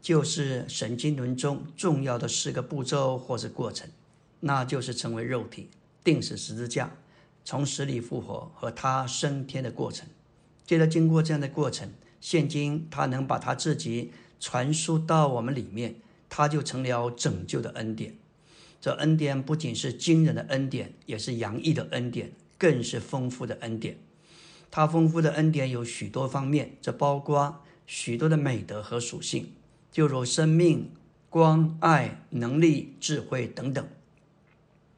[0.02, 3.88] 就是神经轮中重要的四个步骤或是过程，
[4.40, 5.70] 那就是成为肉体、
[6.02, 6.92] 定死十字架、
[7.44, 10.08] 从死里复活和他升天的过程。
[10.66, 11.88] 接着经过这样的过程，
[12.20, 15.94] 现今他能把他自己传输到我们里面，
[16.28, 18.16] 他就成了拯救的恩典。
[18.80, 23.96] 这恩典不仅是惊人的恩典，也是洋溢的恩典，更是丰富的恩典。
[24.68, 29.52] 他丰富的恩典有许多方面，这包括许多的美德和属性，
[29.92, 30.90] 就如生命、
[31.30, 33.86] 光、爱、能力、智慧等等。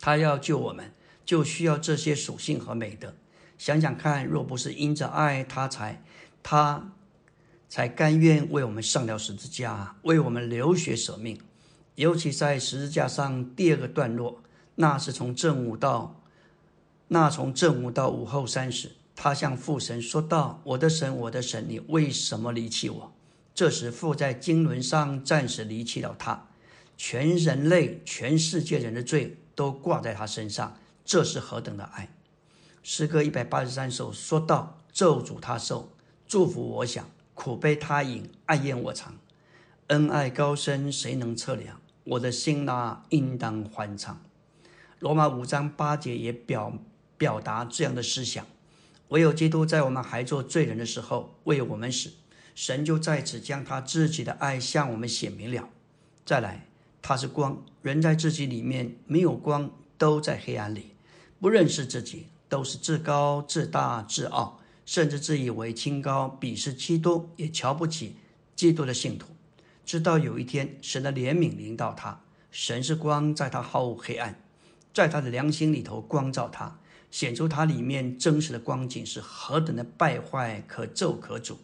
[0.01, 0.93] 他要救我们，
[1.27, 3.15] 就需要这些属性和美德。
[3.59, 6.03] 想想看，若不是因着爱他才，
[6.43, 6.93] 他
[7.69, 11.39] 才甘愿为我们上了十字架，为我们流血舍命。
[11.97, 14.43] 尤其在十字架上第二个段落，
[14.75, 16.21] 那是从正午到
[17.09, 23.13] 那从正午到午后三时，他向父神说道：“我的神，我的神，你为什么离弃我？”
[23.55, 26.49] 这时父在经纶上暂时离弃了他，
[26.97, 32.09] 全人类、全世界人的罪都挂在他身上，这是何等的爱！
[32.83, 35.93] 诗歌一百八十三首说道：“咒诅他受，
[36.27, 39.15] 祝福我想；苦悲他饮，爱厌我尝。
[39.87, 41.81] 恩爱高深，谁能测量？
[42.03, 44.21] 我的心呐，应当欢畅。”
[44.99, 46.73] 罗马五章八节也表
[47.17, 48.45] 表达这样的思想：
[49.09, 52.11] 唯有基督在我们还做罪人的时候为我们死，
[52.55, 55.69] 神就在此将他自己的爱向我们显明了。
[56.25, 56.67] 再来，
[57.03, 60.93] 他是光，人在自己里面没有光，都在黑暗里，
[61.41, 62.27] 不认识自己。
[62.47, 68.15] 都是自高自大自傲，甚至自以为清高，鄙视基督，也瞧不起
[68.55, 69.27] 基督的信徒。
[69.85, 72.21] 直到有一天，神的怜悯临到他，
[72.53, 74.39] 神是光，在他毫无黑暗，
[74.93, 76.79] 在他的良心里头光照他，
[77.11, 81.57] 显出他里面真实的光景是何等的败坏，可咒可诅。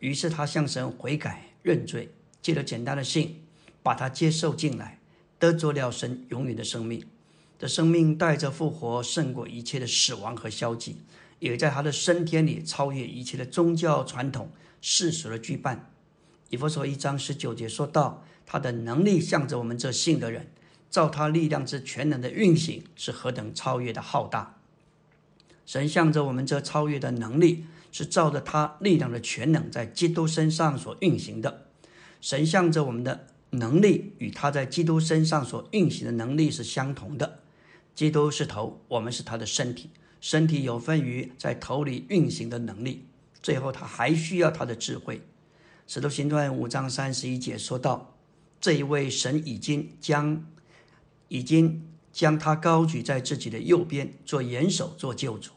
[0.00, 2.10] 于是他向神悔改认罪，
[2.42, 3.42] 借着简单的信，
[3.82, 4.98] 把他接受进来，
[5.38, 7.04] 得着了神永远的生命。
[7.58, 10.96] 这生命带着复活，胜过一切的死亡和消极，
[11.38, 15.78] 也在他的升天里超越一切的宗教传统、世俗的羁绊。
[16.48, 20.50] 以弗所一章十九节说到，他的能力向着我们这信的人，
[20.88, 24.56] 照他力量之全能的运行，是何等超越的浩大。
[25.66, 27.66] 神向着我们这超越的能力。
[27.92, 31.66] 是照着他力量的全能在基督身上所运行的，
[32.20, 37.40] 神向着我们的能力与他在基督身上所运行的能力是相同的。
[37.94, 43.06] 基督是头，我们是他的身体，身体有分于在头里运行的能力。
[43.42, 45.22] 最后，他还需要他的智慧。
[45.86, 48.14] 使徒行传五章三十一节说到
[48.60, 50.46] ：“这一位神已经将
[51.28, 55.50] 已经将他高举在自己的右边，做元首，做救主。”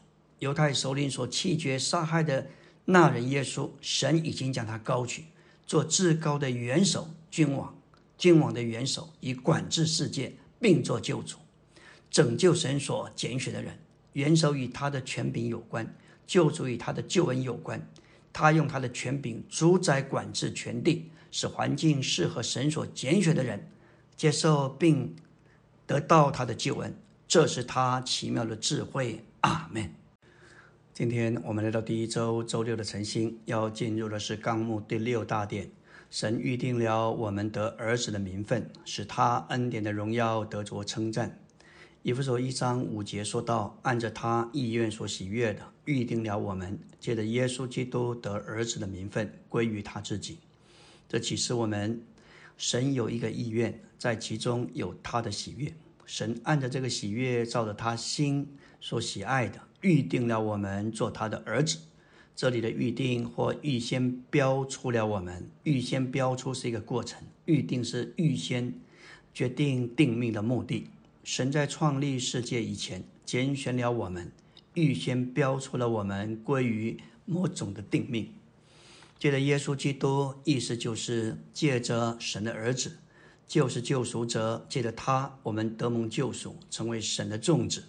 [0.44, 2.46] 犹太首领所弃绝杀害的
[2.84, 5.24] 那人耶稣，神已经将他高举，
[5.66, 7.74] 做至高的元首、君王、
[8.18, 11.38] 君王的元首，以管制世界，并做救主，
[12.10, 13.78] 拯救神所拣选的人。
[14.12, 17.80] 元首与他的权柄有关，救主与他的救恩有关。
[18.30, 23.70] 他用他的权柄主宰管制全地，使环境适合神所拣选的人
[24.14, 25.16] 接受并
[25.86, 26.94] 得到他的救恩。
[27.26, 29.24] 这是他奇妙的智慧。
[29.40, 30.03] 阿门。
[30.94, 35.68] 今天我们来到第一周周六的晨星，要进入的是纲目第六大点。
[36.08, 41.36] 神预定了我们得儿子的名分，使他恩典的荣耀得着称赞。
[42.04, 50.38] 以弗所一章五节说到，按着他意愿所喜悦的，预定了我们借着耶稣基督得儿子的名分归于他自己。
[51.08, 52.00] 这启示我们，
[52.56, 55.74] 神有一个意愿，在其中有他的喜悦。
[56.06, 59.60] 神按着这个喜悦，照着他心所喜爱的。
[59.84, 61.76] 预定了我们做他的儿子，
[62.34, 68.72] 这里的预定或预先标出了我们，预先标出是一个过程，预定是预先
[69.34, 70.86] 决定定命的目的。
[71.22, 74.32] 神在创立世界以前拣选了我们，
[74.72, 78.30] 预先标出了我们归于某种的定命。
[79.18, 82.96] 借着耶稣基督，意思就是借着神的儿子，
[83.46, 87.84] 就是救赎者，借着他，我们得蒙救赎，成为神的众子。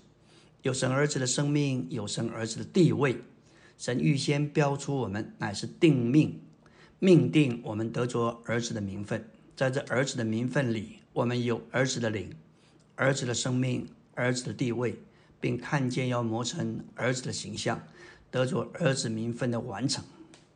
[0.65, 3.15] 有神儿子的生命，有神儿子的地位。
[3.77, 6.41] 神预先标出我们，乃是定命，
[6.97, 9.29] 命定我们得着儿子的名分。
[9.55, 12.35] 在这儿子的名分里，我们有儿子的灵、
[12.95, 14.95] 儿子的生命、儿子的地位，
[15.39, 17.79] 并看见要磨成儿子的形象，
[18.31, 20.03] 得着儿子名分的完成。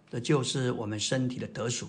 [0.09, 1.87] 这就是我们身体的得属，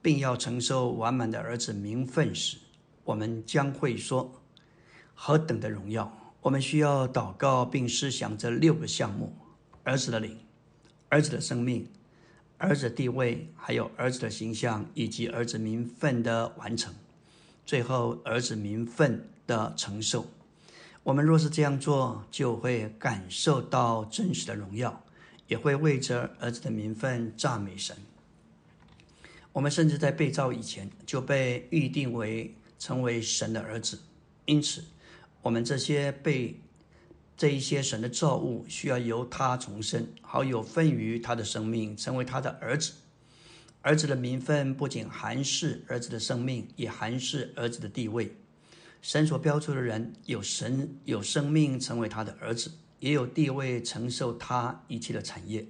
[0.00, 2.56] 并要承受完满的儿子名分时，
[3.02, 4.40] 我们将会说：
[5.12, 6.22] 何等的荣耀！
[6.46, 9.36] 我们需要祷告并思想这六个项目：
[9.82, 10.38] 儿子的灵、
[11.08, 11.90] 儿子的生命、
[12.56, 16.94] 儿子的地位，还有儿子的形象，以及儿子名分的完成。
[17.64, 20.24] 最后，儿子名分的承受。
[21.02, 25.02] 我们若是这样做，就会感受到真实的荣耀，
[25.48, 27.96] 也会为着儿子的名分赞美神。
[29.52, 33.98] 我们甚至在被造以前就被预定为成为神的儿子，
[34.44, 34.84] 因此。
[35.46, 36.60] 我们这些被
[37.36, 42.94] 这一些神的造物，需要由他重生，好有份于他的生命，成为他的儿子。
[43.80, 48.34] 儿子的名分不仅含示儿子的生命，也含示儿子的地位。
[49.00, 55.64] 神所标出的人，有神有生命，成为他的儿子，也有地位，承受他一切的产业。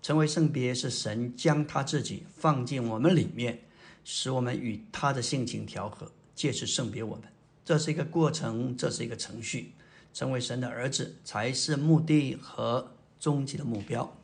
[0.00, 3.64] 成为圣别，是神将他自己放进我们里面，
[4.04, 7.24] 使我们与他的性情调和，借此圣别我们。
[7.68, 9.74] 这是一个过程，这是一个程序。
[10.14, 14.16] 成为神的儿子才是目的和终极的目标。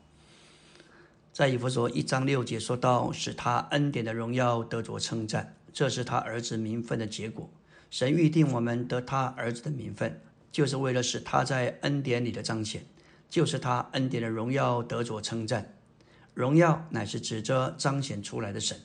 [1.31, 7.47] 在以弗所一章六节说到，使他恩典的荣耀得着称赞，这是他儿子名分的结果。
[7.91, 10.19] 神预定我们得他儿子的名分，
[10.51, 12.83] 就是为了使他在恩典里的彰显，
[13.29, 15.71] 就是他恩典的荣耀得着称赞。
[16.33, 18.75] 荣耀乃是指着彰显出来的神，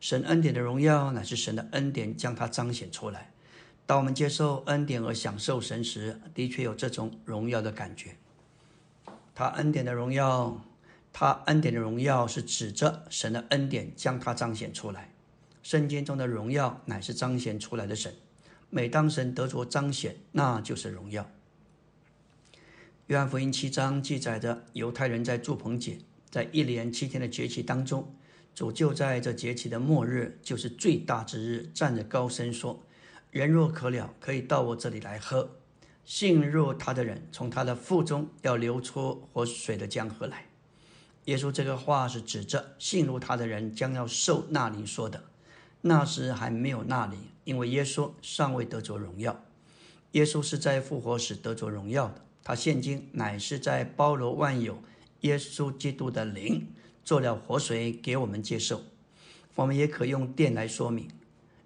[0.00, 3.31] 神恩典的荣耀乃是神的恩典将他彰显出来。
[3.84, 8.16] 当我们接受恩典而享受神时，的确有这种荣耀的感觉。
[9.34, 10.64] 他恩典的荣耀，
[11.12, 15.12] 他恩典的荣耀是指着神的恩典将他彰显出来。
[15.62, 18.14] 圣经中的荣耀乃是彰显出来的神。
[18.70, 21.30] 每当神得着彰显，那就是荣耀。
[23.08, 25.98] 约翰福音七章记载着犹太人在祝棚节，
[26.30, 28.14] 在一连七天的节期当中，
[28.54, 32.82] 主就在这节期的末日，就是最大之日，站着高声说
[33.32, 35.56] ：“人若渴了，可以到我这里来喝。
[36.04, 40.48] 信入他的人，从他的腹中要流出活水的江河来。”
[41.24, 45.24] 耶稣这个话是指着信入他的人将要受纳灵说的。
[45.80, 49.42] 那时还没有纳灵，因为耶稣尚未得着荣耀。
[50.10, 52.22] 耶稣是在复活时得着荣耀的。
[52.44, 54.82] 他现今乃是在包罗万有，
[55.22, 56.66] 耶稣基督的灵
[57.02, 58.82] 做了活水给我们接受。
[59.54, 61.08] 我们也可用电来说明，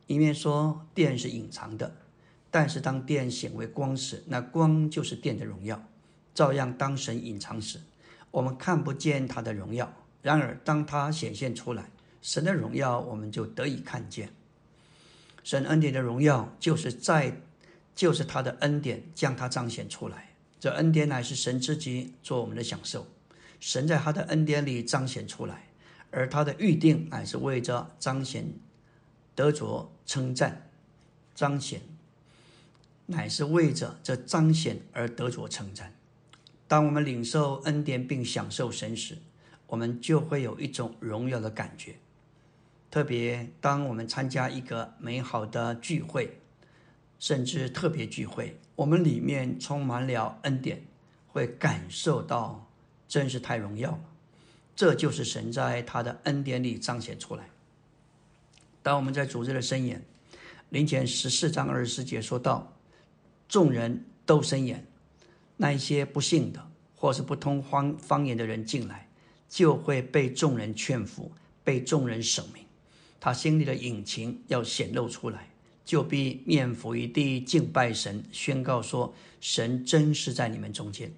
[0.06, 1.96] 一面说电是隐藏的，
[2.50, 5.82] 但是当电显为光时，那光就是电的荣耀。
[6.32, 7.80] 照样，当神隐藏时，
[8.30, 9.86] 我们看不见他的荣耀；
[10.22, 11.90] 然而，当他显现出来，
[12.20, 14.30] 神的荣耀我们就得以看见。
[15.42, 17.40] 神恩典的荣耀，就是在，
[17.94, 20.34] 就是他的恩典将他彰显出来。
[20.60, 23.06] 这恩典乃是神自己做我们的享受，
[23.58, 25.68] 神在他的恩典里彰显出来，
[26.10, 28.52] 而他的预定乃是为着彰显
[29.36, 30.68] 得着称赞，
[31.32, 31.82] 彰显
[33.06, 35.94] 乃是为着这彰显而得着称赞。
[36.66, 39.18] 当我们领受恩典并享受神时，
[39.68, 41.94] 我们就会有一种荣耀的感觉。
[42.90, 46.40] 特别当我们参加一个美好的聚会。
[47.18, 50.84] 甚至特别聚会，我们里面充满了恩典，
[51.28, 52.70] 会感受到
[53.08, 54.00] 真是太荣耀了。
[54.76, 57.48] 这就是神在他的恩典里彰显出来。
[58.86, 60.00] 当我们在主日的申言，
[60.68, 62.72] 林前十四章二十四节说到，
[63.48, 64.86] 众人都申言，
[65.56, 66.64] 那一些不信的
[66.94, 69.08] 或是不通方方言的人进来，
[69.48, 71.32] 就会被众人劝服，
[71.64, 72.64] 被众人省明，
[73.18, 75.48] 他心里的隐情要显露出来。
[75.84, 81.12] 就必面伏于地敬拜神，宣告说：“神真是在你们中间。”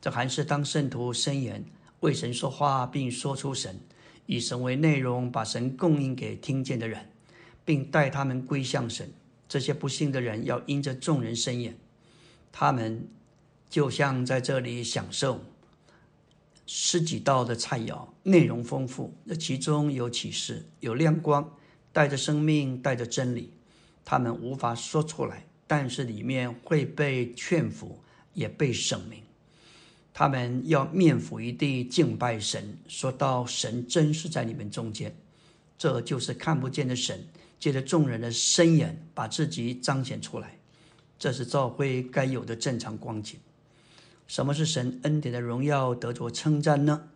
[0.00, 1.64] 这还是当圣徒申言
[2.00, 3.80] 为神说话，并说出神，
[4.30, 7.10] 以神为内容，把神供应给听见的人，
[7.64, 9.12] 并带他们归向神。
[9.48, 11.76] 这些不信的人要因着众人申言，
[12.52, 13.08] 他们
[13.68, 15.40] 就像在这里享受
[16.64, 21.52] 十几道的菜肴，内容丰富，这其中有启示，有亮光，
[21.92, 23.52] 带着生命，带着真理。
[24.04, 27.98] 他们无法说出来，但是里面会被劝服，
[28.34, 29.24] 也被省明。
[30.12, 35.14] 他们要面伏于地敬拜神，说到神真是在你们中间，
[35.78, 37.24] 这就是看不见的神，
[37.58, 40.58] 借着众人的伸言，把自己彰显出来。
[41.18, 43.38] 这是教会该有的正常光景。
[44.26, 47.08] 什么是神恩典的荣耀得着称赞呢？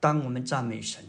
[0.00, 1.04] 当我们赞美神，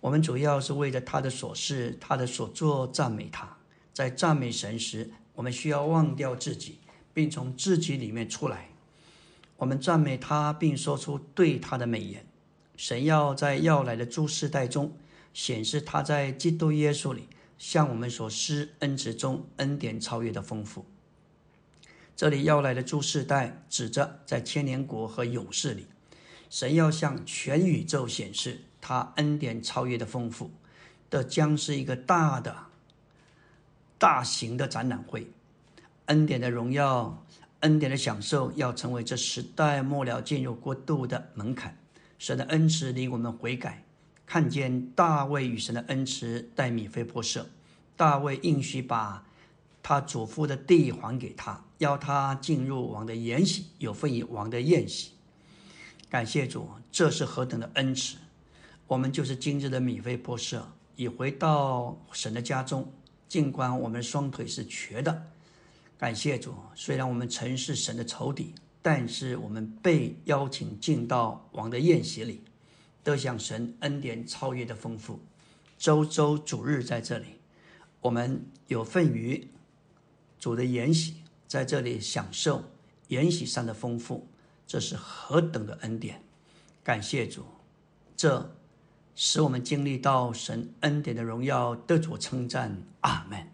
[0.00, 3.56] 我们主要是为着他的所事、他的所作赞美他。
[3.92, 6.78] 在赞美神时，我们需要忘掉自己，
[7.12, 8.68] 并从自己里面出来。
[9.58, 12.24] 我们赞美他，并说出对他的美言。
[12.76, 14.96] 神要在要来的诸世代中
[15.34, 17.28] 显示他在基督耶稣里
[17.58, 20.86] 向我们所施恩慈中恩典超越的丰富。
[22.14, 25.86] 这里要来的诸世代指着在千年国和勇士里，
[26.48, 30.50] 神要向全宇宙显示他恩典超越的丰富。
[31.10, 32.56] 这将是一个大的。
[33.98, 35.26] 大型的展览会，
[36.06, 37.24] 恩典的荣耀，
[37.60, 41.76] 恩典的享受，要成为这时代末了进入国度的门槛。
[42.18, 43.84] 神的恩慈令我们悔改，
[44.26, 47.46] 看见大卫与神的恩慈带米非波设，
[47.96, 49.24] 大卫应许把
[49.82, 55.12] 他祖父的地还给他，要他进入王的筵席，有份于王的宴席。
[56.10, 58.16] 感谢主，这是何等的恩慈！
[58.86, 62.92] 我们就是今日的米非波设，已回到神的家中。
[63.28, 65.26] 尽管我们双腿是瘸的，
[65.98, 66.54] 感谢主。
[66.74, 72.40] 虽然我们曾是神的仇敌，但是我们被邀请进到王的宴席里，
[73.02, 75.20] 得享神恩典超越的丰富。
[75.76, 77.26] 周周主日在这里，
[78.00, 79.48] 我们有份于
[80.38, 82.62] 主的筵席，在这里享受
[83.08, 84.28] 筵席上的丰富，
[84.66, 86.22] 这是何等的恩典！
[86.82, 87.44] 感谢主，
[88.16, 88.54] 这。
[89.20, 93.48] 使我们经历到神恩典的荣耀，得主称赞，阿门。